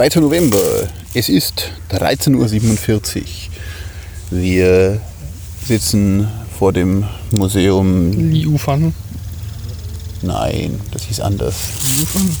[0.00, 0.20] 2.
[0.20, 0.88] November.
[1.12, 3.24] Es ist 13.47 Uhr.
[4.30, 4.98] Wir
[5.66, 6.26] sitzen
[6.58, 8.10] vor dem Museum.
[8.32, 8.94] Liufan.
[10.22, 11.54] Nein, das hieß anders.
[11.98, 12.34] Liufan?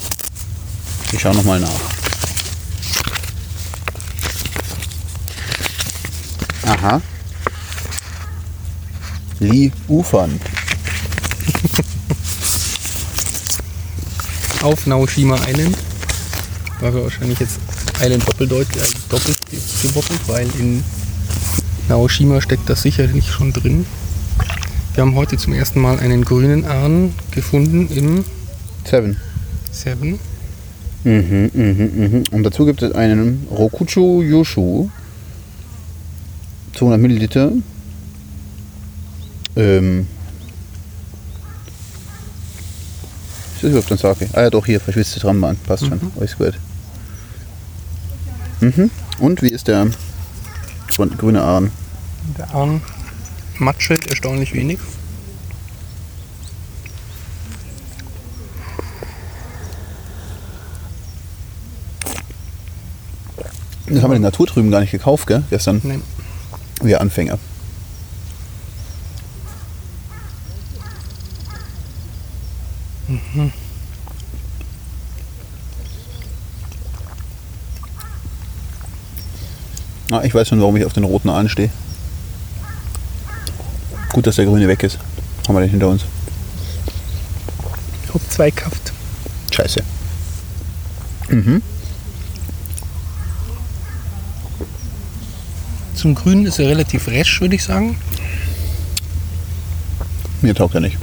[1.12, 1.68] Ich schaue nochmal nach.
[6.62, 7.02] Aha.
[9.40, 10.40] Li Ufern.
[14.62, 15.76] Auf Naoshima Island.
[16.80, 17.60] War wir wahrscheinlich jetzt
[18.00, 18.80] Island doppeldeut, äh,
[19.10, 19.38] doppelt
[19.82, 20.82] gebottelt, weil in
[21.88, 23.84] Naoshima steckt das sicherlich schon drin.
[24.94, 28.24] Wir haben heute zum ersten Mal einen grünen Ahn gefunden im
[28.84, 29.18] Seven.
[29.70, 30.18] Seven.
[31.04, 32.22] Mhm, mhm, mhm.
[32.30, 34.88] Und dazu gibt es einen Rokucho Yoshu.
[36.74, 37.52] 200 Milliliter.
[39.54, 40.06] Ähm.
[43.60, 44.26] Ist das überhaupt ein Sake?
[44.32, 45.54] Ah ja, doch, hier, verschwitzte Trambahn.
[45.66, 46.00] Passt schon.
[46.18, 46.54] Alles gut.
[48.60, 48.90] Mhm.
[49.18, 49.86] Und wie ist der
[50.88, 51.70] grün- grüne Ahn?
[52.38, 52.80] Der Ahn
[53.58, 54.78] matschelt erstaunlich wenig.
[63.86, 65.42] Das haben wir den Naturtrüben gar nicht gekauft, gell?
[65.50, 65.80] Gestern.
[65.82, 66.02] Nein.
[66.82, 67.38] Wir Anfänger.
[80.10, 81.70] Ah, ich weiß schon, warum ich auf den roten anstehe.
[84.12, 84.98] Gut, dass der grüne weg ist.
[85.46, 86.04] Haben wir den hinter uns.
[88.12, 88.92] Hab zwei gekauft.
[89.52, 89.82] Scheiße.
[91.28, 91.62] Mhm.
[95.94, 97.96] Zum Grünen ist er relativ resch, würde ich sagen.
[100.42, 100.96] Mir taugt er nicht.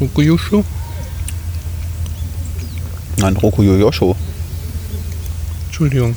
[0.00, 0.64] Rokuyushu.
[3.24, 4.14] Nein, Rokuyo Yosho.
[5.68, 6.14] Entschuldigung.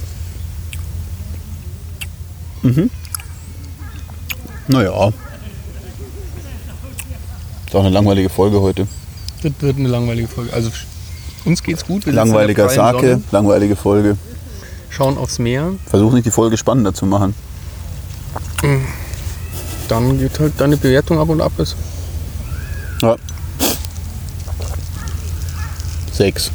[4.67, 5.07] Naja.
[7.65, 8.89] Ist auch eine langweilige Folge heute.
[9.41, 10.51] Das wird eine langweilige Folge.
[10.51, 10.69] Also
[11.45, 12.05] uns geht's gut.
[12.05, 14.17] Wir Langweiliger Sake, Sonne, langweilige Folge.
[14.89, 15.75] Schauen aufs Meer.
[15.85, 17.33] Versuch nicht die Folge spannender zu machen.
[19.87, 21.77] Dann geht halt deine Bewertung ab und ab ist.
[23.01, 23.15] Ja.
[26.11, 26.51] Sechs.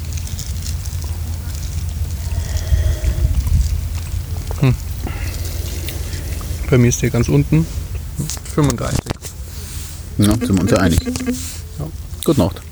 [6.72, 7.66] Bei mir ist der ganz unten.
[8.54, 8.98] 35.
[10.16, 11.00] Ja, sind wir uns ja einig.
[12.24, 12.62] Gute Nacht.